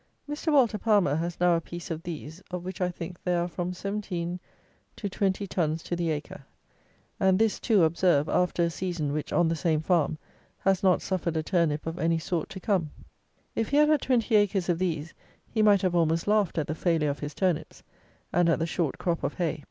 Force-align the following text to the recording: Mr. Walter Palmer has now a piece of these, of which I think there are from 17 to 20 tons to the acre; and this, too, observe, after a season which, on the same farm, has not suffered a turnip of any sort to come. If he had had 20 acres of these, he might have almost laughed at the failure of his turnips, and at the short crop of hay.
Mr. 0.27 0.51
Walter 0.51 0.79
Palmer 0.79 1.13
has 1.13 1.39
now 1.39 1.55
a 1.55 1.61
piece 1.61 1.91
of 1.91 2.01
these, 2.01 2.41
of 2.49 2.63
which 2.65 2.81
I 2.81 2.89
think 2.89 3.21
there 3.23 3.39
are 3.39 3.47
from 3.47 3.71
17 3.71 4.39
to 4.95 5.07
20 5.09 5.45
tons 5.45 5.83
to 5.83 5.95
the 5.95 6.09
acre; 6.09 6.43
and 7.19 7.37
this, 7.37 7.59
too, 7.59 7.83
observe, 7.83 8.27
after 8.27 8.63
a 8.63 8.71
season 8.71 9.13
which, 9.13 9.31
on 9.31 9.47
the 9.47 9.55
same 9.55 9.79
farm, 9.79 10.17
has 10.61 10.81
not 10.81 11.03
suffered 11.03 11.37
a 11.37 11.43
turnip 11.43 11.85
of 11.85 11.99
any 11.99 12.17
sort 12.17 12.49
to 12.49 12.59
come. 12.59 12.89
If 13.55 13.69
he 13.69 13.77
had 13.77 13.89
had 13.89 14.01
20 14.01 14.35
acres 14.35 14.69
of 14.69 14.79
these, 14.79 15.13
he 15.47 15.61
might 15.61 15.83
have 15.83 15.93
almost 15.93 16.25
laughed 16.27 16.57
at 16.57 16.65
the 16.65 16.73
failure 16.73 17.11
of 17.11 17.19
his 17.19 17.35
turnips, 17.35 17.83
and 18.33 18.49
at 18.49 18.57
the 18.57 18.65
short 18.65 18.97
crop 18.97 19.23
of 19.23 19.35
hay. 19.35 19.59